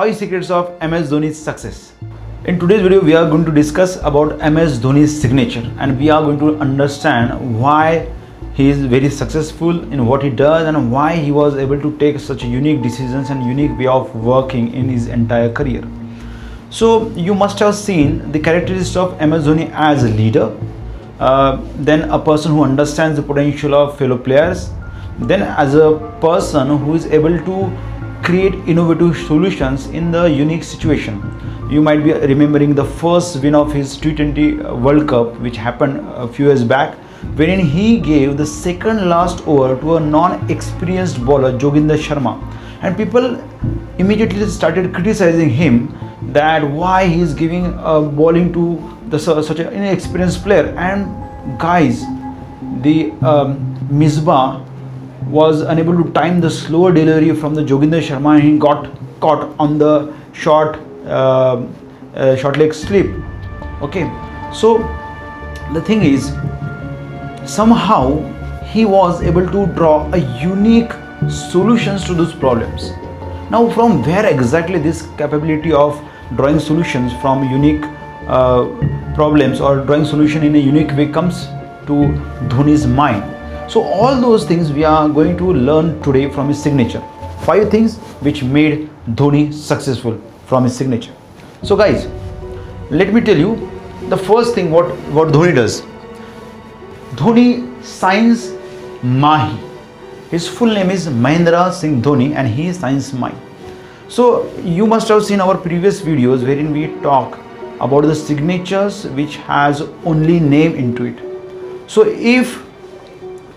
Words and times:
5 0.00 0.16
secrets 0.16 0.50
of 0.50 0.68
MS 0.80 1.10
Dhoni's 1.10 1.38
success. 1.38 1.92
In 2.46 2.58
today's 2.58 2.80
video, 2.80 3.00
we 3.02 3.14
are 3.14 3.28
going 3.28 3.44
to 3.44 3.52
discuss 3.52 3.96
about 4.10 4.38
MS 4.52 4.78
Dhoni's 4.78 5.14
signature 5.20 5.64
and 5.78 5.98
we 5.98 6.08
are 6.08 6.22
going 6.22 6.38
to 6.38 6.56
understand 6.58 7.60
why 7.62 8.08
he 8.54 8.70
is 8.70 8.78
very 8.94 9.10
successful 9.10 9.82
in 9.92 10.06
what 10.06 10.22
he 10.22 10.30
does 10.30 10.66
and 10.66 10.90
why 10.90 11.16
he 11.16 11.30
was 11.30 11.58
able 11.64 11.78
to 11.82 11.90
take 11.98 12.18
such 12.18 12.42
unique 12.44 12.80
decisions 12.80 13.28
and 13.28 13.44
unique 13.44 13.76
way 13.76 13.88
of 13.88 14.14
working 14.14 14.72
in 14.72 14.88
his 14.88 15.08
entire 15.08 15.52
career. 15.52 15.84
So 16.70 17.10
you 17.10 17.34
must 17.34 17.58
have 17.58 17.74
seen 17.74 18.32
the 18.32 18.40
characteristics 18.40 18.96
of 18.96 19.20
MS 19.20 19.48
Dhoni 19.48 19.70
as 19.74 20.04
a 20.04 20.08
leader, 20.08 20.56
uh, 21.18 21.60
then 21.90 22.08
a 22.08 22.18
person 22.18 22.52
who 22.52 22.62
understands 22.62 23.16
the 23.16 23.22
potential 23.34 23.74
of 23.74 23.98
fellow 23.98 24.16
players, 24.16 24.70
then 25.18 25.42
as 25.42 25.74
a 25.74 25.92
person 26.22 26.78
who 26.78 26.94
is 26.94 27.04
able 27.20 27.38
to 27.50 27.89
create 28.22 28.54
innovative 28.66 29.16
solutions 29.26 29.86
in 29.88 30.10
the 30.10 30.24
unique 30.24 30.64
situation. 30.64 31.20
You 31.70 31.80
might 31.80 32.02
be 32.02 32.12
remembering 32.12 32.74
the 32.74 32.84
first 32.84 33.42
win 33.42 33.54
of 33.54 33.72
his 33.72 33.96
T20 33.96 34.80
World 34.80 35.08
Cup, 35.08 35.38
which 35.40 35.56
happened 35.56 36.06
a 36.08 36.26
few 36.26 36.46
years 36.46 36.64
back, 36.64 36.96
wherein 37.36 37.60
he 37.60 37.98
gave 38.00 38.36
the 38.36 38.46
second 38.46 39.08
last 39.08 39.46
over 39.46 39.80
to 39.80 39.96
a 39.96 40.00
non-experienced 40.00 41.24
bowler, 41.24 41.52
Joginder 41.58 41.96
Sharma, 41.96 42.40
and 42.82 42.96
people 42.96 43.36
immediately 43.98 44.46
started 44.48 44.94
criticizing 44.94 45.50
him 45.50 45.94
that 46.32 46.62
why 46.62 47.06
he 47.06 47.20
is 47.20 47.34
giving 47.34 47.66
a 47.66 48.00
bowling 48.00 48.52
to 48.52 48.64
the 49.08 49.18
such 49.18 49.58
an 49.58 49.72
inexperienced 49.72 50.42
player. 50.42 50.74
And 50.76 51.58
guys, 51.58 52.00
the 52.82 53.12
um, 53.22 53.76
Misbah 53.90 54.66
was 55.30 55.60
unable 55.62 56.02
to 56.02 56.10
time 56.12 56.40
the 56.40 56.50
slower 56.50 56.92
delivery 56.92 57.34
from 57.34 57.54
the 57.54 57.62
Joginder 57.62 58.00
Sharma 58.00 58.34
and 58.34 58.42
he 58.42 58.58
got 58.58 58.90
caught 59.20 59.54
on 59.58 59.78
the 59.78 60.12
short 60.32 60.76
uh, 61.06 61.66
uh, 62.14 62.36
short 62.36 62.56
leg 62.56 62.74
slip. 62.74 63.06
Okay. 63.80 64.10
So 64.52 64.78
the 65.72 65.80
thing 65.80 66.02
is 66.02 66.32
somehow 67.48 68.04
he 68.64 68.84
was 68.84 69.22
able 69.22 69.46
to 69.46 69.66
draw 69.74 70.12
a 70.12 70.18
unique 70.42 70.92
solutions 71.28 72.04
to 72.04 72.14
those 72.14 72.34
problems. 72.34 72.90
Now 73.50 73.68
from 73.70 74.02
where 74.02 74.26
exactly 74.26 74.78
this 74.78 75.02
capability 75.16 75.72
of 75.72 76.00
drawing 76.36 76.60
solutions 76.60 77.12
from 77.20 77.48
unique 77.50 77.84
uh, 78.26 78.66
problems 79.14 79.60
or 79.60 79.84
drawing 79.84 80.04
solution 80.04 80.42
in 80.44 80.54
a 80.54 80.58
unique 80.58 80.96
way 80.96 81.08
comes 81.08 81.46
to 81.86 82.06
Dhoni's 82.48 82.86
mind 82.86 83.39
so 83.70 83.82
all 83.82 84.20
those 84.20 84.44
things 84.44 84.72
we 84.72 84.82
are 84.82 85.08
going 85.08 85.36
to 85.38 85.52
learn 85.52 86.02
today 86.02 86.28
from 86.28 86.48
his 86.48 86.60
signature. 86.60 87.00
Five 87.44 87.70
things 87.70 87.98
which 88.26 88.42
made 88.42 88.90
Dhoni 89.10 89.52
successful 89.54 90.20
from 90.46 90.64
his 90.64 90.76
signature. 90.76 91.14
So 91.62 91.76
guys, 91.76 92.08
let 92.90 93.14
me 93.14 93.20
tell 93.20 93.36
you 93.36 93.70
the 94.08 94.16
first 94.16 94.56
thing 94.56 94.72
what, 94.72 94.86
what 95.12 95.28
Dhoni 95.28 95.54
does. 95.54 95.82
Dhoni 97.14 97.84
signs 97.84 98.50
Mahi. 99.04 99.56
His 100.30 100.48
full 100.48 100.74
name 100.74 100.90
is 100.90 101.06
Mahendra 101.06 101.72
Singh 101.72 102.02
Dhoni 102.02 102.34
and 102.34 102.48
he 102.48 102.72
signs 102.72 103.12
Mahi. 103.12 103.36
So 104.08 104.52
you 104.62 104.84
must 104.84 105.06
have 105.06 105.24
seen 105.24 105.40
our 105.40 105.56
previous 105.56 106.00
videos 106.00 106.42
wherein 106.42 106.72
we 106.72 106.88
talk 107.02 107.38
about 107.80 108.02
the 108.02 108.16
signatures 108.16 109.06
which 109.06 109.36
has 109.36 109.82
only 110.04 110.40
name 110.40 110.74
into 110.74 111.04
it. 111.04 111.88
So 111.88 112.04
if 112.04 112.68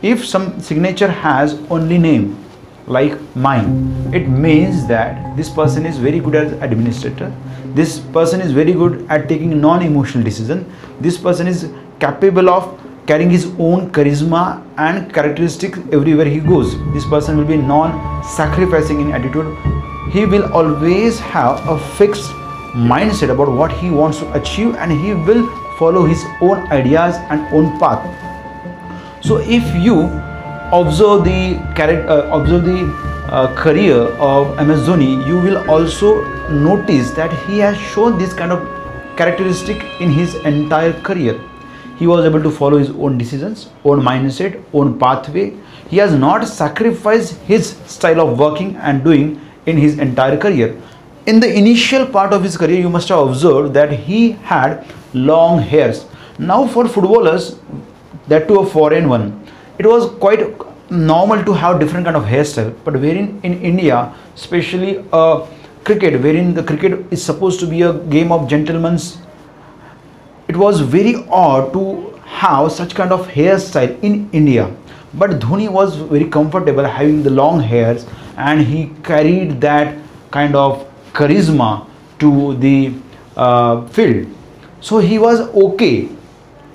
if 0.03 0.25
some 0.25 0.59
signature 0.59 1.09
has 1.09 1.53
only 1.69 1.97
name 1.97 2.23
like 2.87 3.13
mine 3.35 3.67
it 4.13 4.27
means 4.27 4.85
that 4.87 5.35
this 5.37 5.49
person 5.49 5.85
is 5.85 5.97
very 5.97 6.19
good 6.19 6.35
as 6.35 6.51
administrator. 6.61 7.33
This 7.73 7.99
person 7.99 8.41
is 8.41 8.51
very 8.51 8.73
good 8.73 9.07
at 9.09 9.29
taking 9.29 9.61
non-emotional 9.61 10.23
decision. 10.23 10.71
This 10.99 11.17
person 11.17 11.47
is 11.47 11.71
capable 11.99 12.49
of 12.49 12.79
carrying 13.07 13.29
his 13.29 13.45
own 13.57 13.89
charisma 13.91 14.63
and 14.77 15.13
characteristics 15.13 15.79
everywhere 15.91 16.25
he 16.25 16.39
goes. 16.39 16.77
This 16.93 17.05
person 17.05 17.37
will 17.37 17.45
be 17.45 17.57
non-sacrificing 17.57 18.99
in 18.99 19.13
attitude. 19.13 19.57
He 20.11 20.25
will 20.25 20.51
always 20.53 21.19
have 21.19 21.65
a 21.67 21.79
fixed 21.95 22.29
mindset 22.73 23.29
about 23.29 23.49
what 23.49 23.71
he 23.71 23.89
wants 23.89 24.19
to 24.19 24.31
achieve 24.33 24.75
and 24.75 24.91
he 24.91 25.13
will 25.13 25.47
follow 25.79 26.05
his 26.05 26.23
own 26.41 26.67
ideas 26.71 27.15
and 27.29 27.41
own 27.53 27.79
path 27.79 28.32
so 29.23 29.37
if 29.37 29.73
you 29.73 30.01
observe 30.73 31.23
the 31.23 31.55
character, 31.75 32.09
uh, 32.09 32.37
observe 32.37 32.65
the 32.65 32.79
uh, 33.31 33.55
career 33.55 33.99
of 34.19 34.47
Dhoni, 34.57 35.25
you 35.25 35.37
will 35.39 35.69
also 35.69 36.25
notice 36.49 37.11
that 37.11 37.31
he 37.47 37.57
has 37.59 37.77
shown 37.77 38.17
this 38.17 38.33
kind 38.33 38.51
of 38.51 38.67
characteristic 39.15 39.81
in 40.01 40.11
his 40.11 40.35
entire 40.43 40.91
career. 41.03 41.39
He 41.97 42.05
was 42.05 42.25
able 42.25 42.43
to 42.43 42.51
follow 42.51 42.77
his 42.77 42.89
own 42.89 43.17
decisions, 43.17 43.69
own 43.85 44.01
mindset, 44.01 44.61
own 44.73 44.99
pathway. 44.99 45.55
He 45.89 45.97
has 45.97 46.13
not 46.13 46.45
sacrificed 46.45 47.37
his 47.43 47.77
style 47.85 48.19
of 48.19 48.37
working 48.37 48.75
and 48.75 49.05
doing 49.05 49.39
in 49.67 49.77
his 49.77 49.99
entire 49.99 50.37
career. 50.37 50.75
In 51.27 51.39
the 51.39 51.49
initial 51.57 52.05
part 52.05 52.33
of 52.33 52.43
his 52.43 52.57
career, 52.57 52.81
you 52.81 52.89
must 52.89 53.07
have 53.07 53.19
observed 53.19 53.73
that 53.75 53.93
he 53.93 54.31
had 54.31 54.85
long 55.13 55.59
hairs. 55.59 56.07
Now, 56.37 56.67
for 56.67 56.89
footballers, 56.89 57.57
that 58.27 58.47
to 58.47 58.59
a 58.59 58.65
foreign 58.65 59.09
one. 59.09 59.25
It 59.77 59.85
was 59.85 60.09
quite 60.19 60.55
normal 60.89 61.43
to 61.43 61.53
have 61.53 61.79
different 61.79 62.05
kind 62.05 62.15
of 62.15 62.23
hairstyle 62.23 62.73
but 62.83 62.93
wherein 62.93 63.39
in 63.43 63.53
india 63.61 64.13
especially 64.35 65.03
uh, 65.11 65.45
cricket 65.83 66.21
wherein 66.21 66.53
the 66.53 66.63
cricket 66.63 66.93
is 67.11 67.23
supposed 67.23 67.59
to 67.59 67.65
be 67.65 67.81
a 67.81 67.93
game 68.15 68.31
of 68.31 68.47
gentlemen's 68.47 69.17
it 70.47 70.57
was 70.57 70.81
very 70.81 71.15
odd 71.29 71.71
to 71.73 71.83
have 72.25 72.71
such 72.71 72.93
kind 72.95 73.11
of 73.11 73.27
hairstyle 73.27 73.93
in 74.01 74.29
india. 74.31 74.69
But 75.13 75.31
dhoni 75.39 75.69
was 75.69 75.95
very 75.95 76.25
comfortable 76.25 76.83
having 76.83 77.21
the 77.23 77.29
long 77.29 77.59
hairs 77.59 78.05
and 78.37 78.61
he 78.61 78.91
carried 79.03 79.61
that 79.61 79.95
kind 80.31 80.55
of 80.55 80.87
charisma 81.13 81.87
to 82.19 82.55
the 82.55 82.93
uh, 83.37 83.85
field. 83.87 84.27
So 84.81 84.97
he 84.97 85.19
was 85.19 85.41
okay 85.65 86.09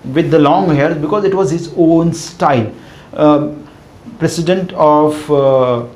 with 0.05 0.31
the 0.31 0.39
long 0.39 0.75
hair 0.75 0.95
because 0.95 1.25
it 1.25 1.35
was 1.35 1.51
his 1.51 1.73
own 1.77 2.13
style. 2.13 2.73
Uh, 3.13 3.55
president 4.19 4.73
of 4.73 5.31
uh, 5.31 5.87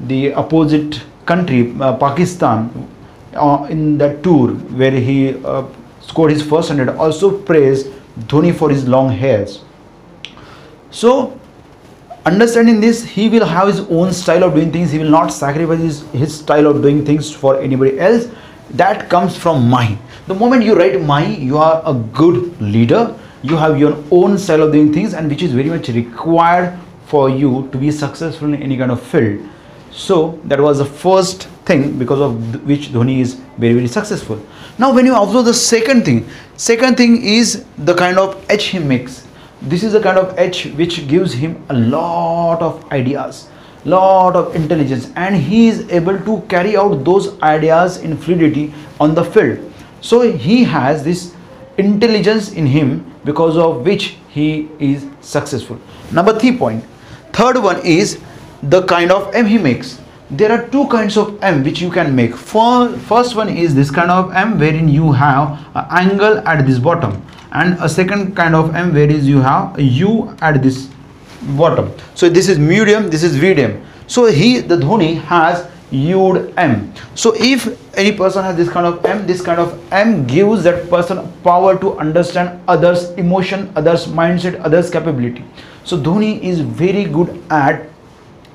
the 0.00 0.32
opposite 0.34 1.02
country, 1.24 1.74
uh, 1.80 1.96
Pakistan, 1.96 2.88
uh, 3.34 3.66
in 3.68 3.98
that 3.98 4.22
tour 4.22 4.54
where 4.80 4.90
he 4.90 5.42
uh, 5.44 5.64
scored 6.00 6.30
his 6.30 6.42
first 6.42 6.68
hundred, 6.68 6.88
also 6.88 7.36
praised 7.42 7.88
Dhoni 8.20 8.54
for 8.54 8.70
his 8.70 8.86
long 8.88 9.10
hairs. 9.10 9.62
So, 10.90 11.38
understanding 12.24 12.80
this, 12.80 13.04
he 13.04 13.28
will 13.28 13.44
have 13.44 13.68
his 13.68 13.80
own 13.80 14.12
style 14.12 14.44
of 14.44 14.54
doing 14.54 14.72
things. 14.72 14.90
He 14.90 14.98
will 14.98 15.10
not 15.10 15.28
sacrifice 15.28 15.80
his, 15.80 16.02
his 16.12 16.38
style 16.38 16.66
of 16.66 16.80
doing 16.82 17.04
things 17.04 17.32
for 17.32 17.60
anybody 17.60 17.98
else. 17.98 18.28
That 18.70 19.10
comes 19.10 19.36
from 19.36 19.68
Mahi. 19.68 19.98
The 20.26 20.34
moment 20.34 20.64
you 20.64 20.76
write 20.76 21.00
Mahi, 21.00 21.36
you 21.36 21.58
are 21.58 21.82
a 21.84 21.94
good 21.94 22.60
leader 22.60 23.16
you 23.50 23.56
have 23.56 23.78
your 23.78 23.96
own 24.10 24.38
style 24.38 24.62
of 24.62 24.72
doing 24.72 24.92
things 24.92 25.14
and 25.14 25.28
which 25.28 25.42
is 25.42 25.52
very 25.52 25.68
much 25.68 25.88
required 25.88 26.78
for 27.06 27.28
you 27.30 27.68
to 27.72 27.78
be 27.78 27.90
successful 27.90 28.52
in 28.52 28.62
any 28.62 28.76
kind 28.76 28.90
of 28.90 29.02
field. 29.02 29.40
So 29.90 30.38
that 30.44 30.60
was 30.60 30.78
the 30.78 30.84
first 30.84 31.44
thing 31.64 31.98
because 31.98 32.20
of 32.20 32.66
which 32.66 32.88
dhoni 32.88 33.20
is 33.20 33.34
very 33.58 33.74
very 33.74 33.88
successful. 33.88 34.40
Now 34.78 34.92
when 34.92 35.06
you 35.06 35.14
observe 35.16 35.44
the 35.46 35.54
second 35.54 36.04
thing 36.04 36.28
second 36.56 36.96
thing 36.96 37.22
is 37.22 37.64
the 37.78 37.94
kind 37.94 38.18
of 38.18 38.44
edge 38.50 38.64
he 38.64 38.78
makes. 38.78 39.26
This 39.62 39.82
is 39.82 39.92
the 39.92 40.00
kind 40.00 40.18
of 40.18 40.38
edge 40.38 40.66
which 40.74 41.06
gives 41.08 41.32
him 41.32 41.64
a 41.70 41.74
lot 41.74 42.60
of 42.60 42.90
ideas 42.92 43.48
lot 43.86 44.34
of 44.34 44.54
intelligence 44.56 45.10
and 45.14 45.36
he 45.36 45.68
is 45.68 45.88
able 45.90 46.18
to 46.18 46.40
carry 46.48 46.76
out 46.76 47.04
those 47.04 47.40
ideas 47.40 47.98
in 47.98 48.16
fluidity 48.16 48.74
on 49.00 49.14
the 49.14 49.24
field. 49.24 49.72
So 50.00 50.32
he 50.32 50.64
has 50.64 51.04
this 51.04 51.34
intelligence 51.78 52.52
in 52.52 52.66
him 52.66 53.15
because 53.26 53.58
of 53.58 53.84
which 53.84 54.16
he 54.30 54.68
is 54.78 55.06
successful. 55.20 55.78
Number 56.12 56.38
three 56.38 56.56
point. 56.56 56.84
Third 57.32 57.62
one 57.62 57.84
is 57.84 58.18
the 58.62 58.82
kind 58.86 59.10
of 59.12 59.34
M 59.34 59.46
he 59.46 59.58
makes. 59.58 60.00
There 60.30 60.50
are 60.50 60.66
two 60.68 60.86
kinds 60.88 61.16
of 61.16 61.38
M 61.42 61.62
which 61.62 61.80
you 61.80 61.90
can 61.90 62.14
make. 62.16 62.34
First 62.34 63.36
one 63.36 63.48
is 63.48 63.74
this 63.74 63.90
kind 63.90 64.10
of 64.10 64.32
M 64.32 64.58
wherein 64.58 64.88
you 64.88 65.12
have 65.12 65.66
an 65.74 65.86
angle 65.90 66.38
at 66.48 66.66
this 66.66 66.78
bottom 66.78 67.22
and 67.52 67.76
a 67.80 67.88
second 67.88 68.34
kind 68.34 68.54
of 68.54 68.74
M 68.74 68.92
where 68.94 69.10
is 69.10 69.28
you 69.28 69.40
have 69.40 69.78
a 69.78 69.82
U 69.82 70.34
at 70.40 70.62
this 70.62 70.88
bottom. 71.60 71.92
So 72.14 72.28
this 72.28 72.48
is 72.48 72.58
medium, 72.58 73.08
this 73.08 73.22
is 73.22 73.40
medium. 73.40 73.84
So 74.06 74.26
he, 74.26 74.60
the 74.60 74.76
Dhoni 74.76 75.20
has 75.22 75.68
Yud 75.92 76.52
M. 76.56 76.92
So 77.14 77.34
if 77.36 77.66
any 77.96 78.12
person 78.12 78.42
has 78.42 78.56
this 78.56 78.68
kind 78.68 78.86
of 78.86 79.04
M, 79.04 79.26
this 79.26 79.40
kind 79.40 79.60
of 79.60 79.80
M 79.92 80.26
gives 80.26 80.64
that 80.64 80.90
person 80.90 81.32
power 81.42 81.78
to 81.78 81.96
understand 81.98 82.60
others' 82.66 83.10
emotion, 83.12 83.72
others' 83.76 84.06
mindset, 84.06 84.60
others' 84.60 84.90
capability. 84.90 85.44
So 85.84 85.96
Dhoni 85.98 86.40
is 86.40 86.60
very 86.60 87.04
good 87.04 87.42
at 87.50 87.86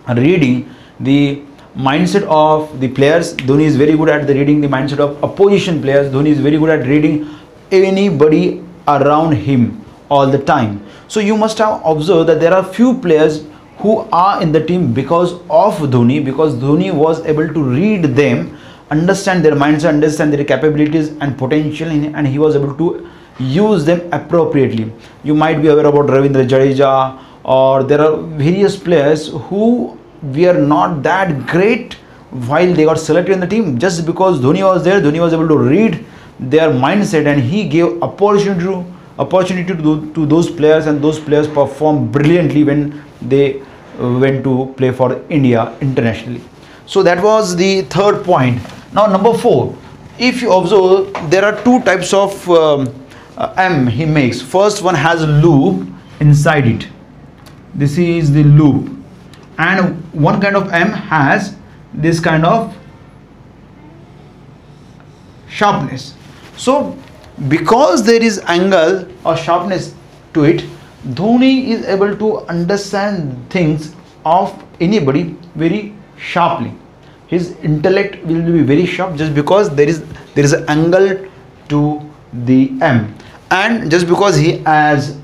reading 0.10 0.70
the 1.00 1.42
mindset 1.76 2.24
of 2.24 2.80
the 2.82 2.90
players. 2.90 3.34
Dhoni 3.36 3.64
is 3.64 3.78
very 3.78 3.96
good 3.96 4.10
at 4.10 4.28
the 4.28 4.34
reading 4.34 4.60
the 4.60 4.68
mindset 4.68 5.00
of 5.00 5.24
opposition 5.24 5.82
players. 5.82 6.12
Dhoni 6.12 6.28
is 6.28 6.40
very 6.40 6.58
good 6.58 6.70
at 6.70 6.86
reading 6.86 7.30
anybody 7.72 8.62
around 8.88 9.32
him 9.32 9.86
all 10.10 10.28
the 10.28 10.38
time. 10.38 10.86
So 11.08 11.22
you 11.22 11.38
must 11.38 11.58
have 11.60 11.82
observed 11.86 12.28
that 12.30 12.42
there 12.42 12.54
are 12.54 12.64
few 12.64 12.98
players 13.00 13.46
who 13.82 14.08
are 14.12 14.42
in 14.42 14.52
the 14.52 14.64
team 14.64 14.94
because 14.94 15.34
of 15.50 15.78
Dhoni, 15.94 16.24
because 16.24 16.56
Dhoni 16.56 16.94
was 16.94 17.26
able 17.26 17.48
to 17.54 17.64
read 17.64 18.04
them, 18.16 18.58
understand 18.90 19.44
their 19.44 19.54
mindset, 19.54 19.90
understand 19.90 20.34
their 20.34 20.44
capabilities 20.44 21.10
and 21.22 21.38
potential, 21.38 21.90
and 21.90 22.28
he 22.28 22.38
was 22.38 22.56
able 22.56 22.76
to 22.76 23.10
use 23.40 23.86
them 23.86 24.08
appropriately. 24.12 24.92
You 25.24 25.34
might 25.34 25.62
be 25.62 25.68
aware 25.70 25.86
about 25.86 26.08
Ravindra 26.08 26.48
Jadeja, 26.48 27.20
or 27.44 27.84
there 27.84 28.02
are 28.02 28.18
various 28.18 28.78
players 28.78 29.30
who 29.30 29.98
were 30.22 30.54
not 30.54 31.02
that 31.04 31.48
great 31.48 31.94
while 32.30 32.74
they 32.74 32.86
got 32.86 33.00
selected 33.00 33.34
in 33.34 33.40
the 33.40 33.48
team 33.48 33.78
just 33.80 34.06
because 34.06 34.40
Dhoni 34.40 34.64
was 34.64 34.84
there. 34.84 35.02
Dhoni 35.02 35.20
was 35.20 35.34
able 35.34 35.48
to 35.48 35.58
read 35.58 36.06
their 36.40 36.70
mindset 36.70 37.26
and 37.26 37.42
he 37.42 37.68
gave 37.68 38.02
opportunity 38.02 38.62
to 38.62 38.86
opportunity 39.20 39.76
to, 39.76 40.14
to 40.14 40.26
those 40.26 40.50
players 40.50 40.88
and 40.88 41.04
those 41.04 41.20
players 41.20 41.48
performed 41.48 42.12
brilliantly 42.12 42.64
when 42.64 43.04
they 43.22 43.62
went 44.00 44.44
to 44.44 44.74
play 44.78 44.92
for 44.92 45.22
India 45.30 45.76
internationally. 45.82 46.42
So 46.86 47.04
that 47.04 47.24
was 47.24 47.56
the 47.56 47.82
third 47.84 48.24
point. 48.24 48.62
Now 48.94 49.06
number 49.06 49.34
four, 49.34 49.76
if 50.20 50.42
you 50.42 50.52
observe, 50.52 51.14
there 51.30 51.46
are 51.46 51.64
two 51.64 51.82
types 51.82 52.14
of 52.14 52.50
um, 52.50 52.94
uh, 53.38 53.54
M 53.58 53.88
he 53.88 54.06
makes. 54.06 54.42
First 54.42 54.82
one 54.82 54.96
has 54.96 55.24
a 55.24 55.28
loop 55.28 55.88
inside 56.20 56.68
it. 56.68 56.88
This 57.74 57.98
is 57.98 58.34
the 58.34 58.44
loop, 58.44 58.90
and 59.58 59.96
one 60.14 60.42
kind 60.42 60.56
of 60.58 60.72
M 60.74 60.90
has 60.90 61.56
this 61.94 62.20
kind 62.20 62.46
of 62.46 62.76
sharpness. 65.48 66.14
So, 66.58 66.98
because 67.48 68.06
there 68.06 68.22
is 68.22 68.40
angle 68.40 69.08
or 69.26 69.38
sharpness 69.38 69.96
to 70.34 70.44
it, 70.44 70.66
Dhoni 71.06 71.70
is 71.70 71.86
able 71.86 72.16
to 72.16 72.40
understand 72.48 73.50
things 73.50 73.96
of 74.24 74.64
anybody 74.80 75.36
very 75.56 75.94
sharply. 76.18 76.74
His 77.28 77.56
intellect 77.64 78.24
will 78.26 78.44
be 78.44 78.62
very 78.62 78.86
sharp 78.86 79.16
just 79.16 79.34
because 79.34 79.74
there 79.76 79.88
is 79.88 80.04
there 80.36 80.44
is 80.44 80.54
an 80.54 80.70
angle 80.70 81.28
to 81.70 82.02
the 82.34 82.72
M, 82.82 83.16
and 83.50 83.90
just 83.90 84.08
because 84.08 84.36
he 84.36 84.58
has 84.60 85.18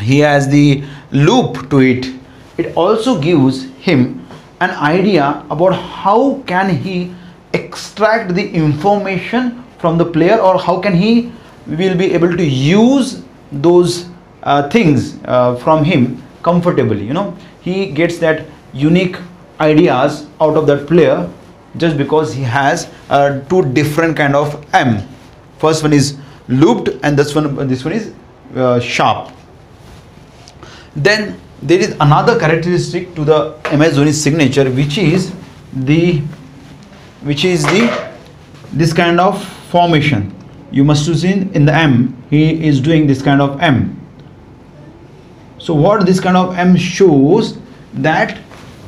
he 0.00 0.18
has 0.18 0.48
the 0.48 0.84
loop 1.12 1.70
to 1.70 1.78
it 1.78 2.06
it 2.58 2.76
also 2.76 3.20
gives 3.20 3.64
him 3.86 4.26
an 4.60 4.70
idea 4.70 5.44
about 5.50 5.72
how 5.72 6.42
can 6.46 6.68
he 6.68 7.14
extract 7.52 8.34
the 8.34 8.48
information 8.50 9.64
from 9.78 9.98
the 9.98 10.04
player 10.04 10.36
or 10.38 10.58
how 10.58 10.80
can 10.80 10.94
he 10.94 11.32
will 11.66 11.96
be 11.96 12.12
able 12.12 12.36
to 12.36 12.44
use 12.44 13.22
those 13.50 14.06
things 14.68 15.18
uh, 15.24 15.56
from 15.56 15.84
him 15.84 16.22
comfortably 16.42 17.04
you 17.04 17.14
know. 17.14 17.36
He 17.62 17.86
gets 17.86 18.18
that 18.18 18.46
unique 18.72 19.16
ideas 19.60 20.26
out 20.40 20.56
of 20.56 20.66
that 20.66 20.86
player 20.86 21.30
just 21.76 21.96
because 21.96 22.32
he 22.34 22.42
has 22.42 22.90
uh, 23.08 23.40
two 23.48 23.64
different 23.72 24.16
kind 24.16 24.36
of 24.36 24.64
m. 24.74 25.06
First 25.58 25.82
one 25.82 25.92
is 25.92 26.18
looped 26.48 26.90
and 27.02 27.18
this 27.18 27.34
one 27.34 27.66
this 27.68 27.84
one 27.84 27.94
is 27.94 28.12
uh, 28.54 28.80
sharp. 28.80 29.32
Then 30.94 31.40
there 31.62 31.78
is 31.78 31.96
another 32.00 32.38
characteristic 32.38 33.14
to 33.14 33.24
the 33.24 33.54
Dhoni 33.64 34.12
signature 34.12 34.70
which 34.70 34.98
is 34.98 35.32
the 35.72 36.18
which 37.22 37.44
is 37.44 37.64
the 37.64 38.12
this 38.72 38.92
kind 38.92 39.18
of 39.18 39.42
formation. 39.70 40.34
You 40.70 40.84
must 40.84 41.06
have 41.06 41.18
seen 41.18 41.50
in 41.54 41.64
the 41.64 41.72
M. 41.72 42.22
He 42.28 42.66
is 42.66 42.80
doing 42.80 43.06
this 43.06 43.22
kind 43.22 43.40
of 43.40 43.60
M 43.60 44.03
so 45.64 45.74
what 45.74 46.04
this 46.06 46.20
kind 46.20 46.36
of 46.36 46.56
M 46.58 46.76
shows 46.76 47.56
that 47.94 48.38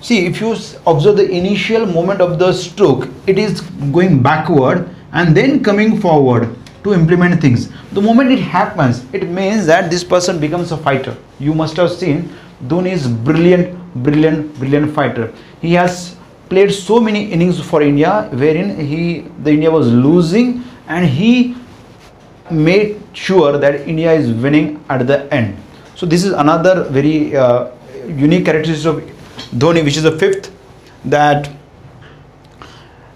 see 0.03 0.27
if 0.27 0.41
you 0.41 0.51
observe 0.87 1.17
the 1.17 1.29
initial 1.39 1.87
moment 1.87 2.21
of 2.21 2.39
the 2.39 2.53
stroke 2.53 3.09
it 3.27 3.39
is 3.39 3.63
going 3.97 4.23
backward 4.23 4.89
and 5.13 5.37
then 5.37 5.63
coming 5.65 6.01
forward 6.01 6.55
to 6.85 6.93
implement 6.93 7.41
things. 7.41 7.71
The 7.93 8.03
moment 8.03 8.31
it 8.31 8.41
happens 8.41 9.05
it 9.13 9.29
means 9.29 9.67
that 9.67 9.91
this 9.91 10.05
person 10.05 10.39
becomes 10.39 10.71
a 10.73 10.77
fighter. 10.77 11.17
You 11.39 11.55
must 11.55 11.77
have 11.77 11.91
seen 11.91 12.29
dhoni 12.65 12.93
is 12.93 13.09
brilliant 13.09 13.79
brilliant 14.03 14.55
brilliant 14.59 14.95
fighter. 14.95 15.33
He 15.63 15.73
has 15.75 16.17
played 16.51 16.73
so 16.73 17.01
many 17.01 17.23
innings 17.33 17.61
for 17.69 17.83
india 17.83 18.29
wherein 18.43 18.69
he 18.91 19.01
the 19.47 19.51
india 19.51 19.71
was 19.71 19.89
losing 19.93 20.63
and 20.89 21.05
he 21.05 21.57
made 22.51 23.01
sure 23.13 23.59
that 23.59 23.89
India 23.89 24.13
is 24.13 24.31
winning 24.33 24.85
at 24.89 25.07
the 25.07 25.33
end. 25.33 25.57
So 25.97 26.05
this 26.05 26.25
is 26.25 26.33
another 26.33 26.85
very 26.85 27.35
uh, 27.35 27.71
unique 28.07 28.45
characteristic 28.45 28.87
of 28.87 28.97
Dhoni, 29.59 29.83
which 29.83 29.97
is 29.97 30.03
the 30.03 30.19
fifth, 30.19 30.53
that 31.07 31.51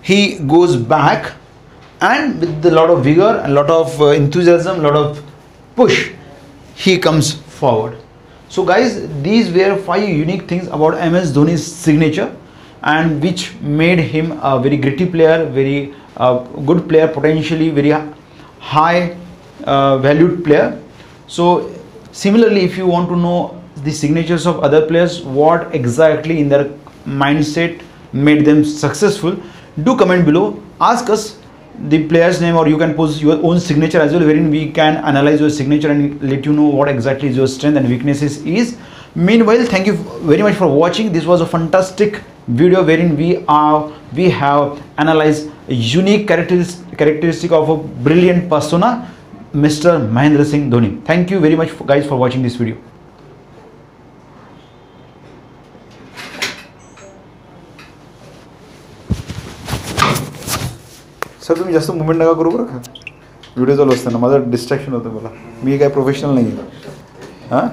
he 0.01 0.39
goes 0.39 0.77
back 0.77 1.35
and 2.01 2.41
with 2.41 2.65
a 2.65 2.71
lot 2.71 2.89
of 2.89 3.05
vigor, 3.05 3.43
a 3.45 3.49
lot 3.49 3.69
of 3.69 4.01
uh, 4.01 4.07
enthusiasm, 4.07 4.81
a 4.81 4.83
lot 4.83 4.97
of 4.97 5.23
push, 5.77 6.13
he 6.75 6.99
comes 6.99 7.35
forward. 7.35 7.99
So 8.49 8.65
guys, 8.65 9.07
these 9.23 9.53
were 9.53 9.77
five 9.77 10.09
unique 10.09 10.49
things 10.49 10.67
about 10.69 10.95
MS 11.13 11.33
Dhoni's 11.37 11.65
signature 11.65 12.35
and 12.83 13.23
which 13.23 13.55
made 13.61 13.99
him 13.99 14.41
a 14.43 14.59
very 14.59 14.79
gritty 14.79 15.05
player, 15.05 15.45
very 15.45 15.95
uh, 16.17 16.39
good 16.71 16.89
player, 16.89 17.09
potentially 17.09 17.69
very 17.69 17.91
high 18.59 19.19
uh, 19.65 19.99
valued 19.99 20.43
player. 20.45 20.81
So 21.27 21.77
similarly, 22.13 22.63
if 22.63 22.77
you 22.77 22.87
want 22.87 23.09
to 23.09 23.17
know 23.17 23.63
the 23.85 23.91
signatures 23.91 24.47
of 24.47 24.61
other 24.61 24.87
players, 24.87 25.23
what 25.23 25.75
exactly 25.75 26.41
in 26.41 26.49
their 26.49 26.65
mindset 27.07 27.83
made 28.13 28.45
them 28.45 28.65
successful, 28.65 29.37
do 29.83 29.97
comment 29.97 30.25
below. 30.25 30.63
Ask 30.81 31.11
us 31.11 31.39
the 31.89 32.07
player's 32.09 32.41
name 32.41 32.57
or 32.57 32.69
you 32.69 32.77
can 32.77 32.95
post 32.95 33.23
your 33.23 33.43
own 33.43 33.59
signature 33.59 34.01
as 34.01 34.13
well 34.13 34.21
wherein 34.21 34.51
we 34.51 34.71
can 34.71 34.97
analyze 34.99 35.41
your 35.41 35.49
signature 35.49 35.91
and 35.91 36.21
let 36.23 36.45
you 36.45 36.53
know 36.53 36.67
what 36.67 36.89
exactly 36.89 37.29
is 37.29 37.37
your 37.37 37.47
strength 37.47 37.77
and 37.77 37.89
weaknesses 37.89 38.45
is. 38.45 38.77
Meanwhile 39.15 39.65
thank 39.65 39.87
you 39.87 39.95
very 39.95 40.43
much 40.43 40.57
for 40.57 40.67
watching. 40.67 41.13
This 41.13 41.25
was 41.25 41.41
a 41.41 41.47
fantastic 41.47 42.23
video 42.49 42.85
wherein 42.85 43.17
we 43.17 43.45
are 43.49 43.91
we 44.15 44.29
have 44.29 44.83
analyzed 44.99 45.51
a 45.69 45.75
unique 45.75 46.27
characteris- 46.29 46.99
characteristic 46.99 47.53
of 47.53 47.69
a 47.71 47.77
brilliant 47.77 48.51
persona 48.51 49.11
mister 49.55 49.99
Mahendra 50.13 50.45
Singh 50.45 50.71
Dhoni 50.71 50.89
thank 51.09 51.33
you 51.33 51.39
very 51.41 51.57
much 51.57 51.69
guys 51.89 52.09
for 52.09 52.19
watching 52.19 52.43
this 52.43 52.61
video 52.61 52.77
sir 61.43 61.57
तुम्हें 61.57 61.73
जास्त 61.73 61.91
movement 61.91 62.19
ना 62.19 62.33
करो 62.33 62.51
बरं 62.51 62.65
का? 62.65 62.83
Video 63.57 63.77
चालू 63.77 63.93
असताना. 63.93 64.19
माझं 64.19 64.51
distraction 64.51 64.93
होतं 64.93 65.13
मला. 65.13 65.29
मी 65.65 65.79
काय 65.79 65.89
प्रोफेशनल 65.89 66.35
नहीं 66.35 66.47
है 66.47 66.53
हाँ? 67.51 67.69